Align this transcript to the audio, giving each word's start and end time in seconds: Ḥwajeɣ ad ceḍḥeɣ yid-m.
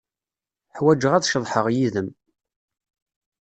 Ḥwajeɣ 0.77 1.13
ad 1.13 1.25
ceḍḥeɣ 1.31 1.65
yid-m. 1.75 2.09